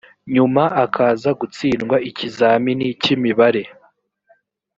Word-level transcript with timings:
nyuma 0.33 0.63
akaza 0.83 1.29
gutsindwa 1.39 1.95
ikizamini 2.09 2.87
cy’imibare 3.01 3.63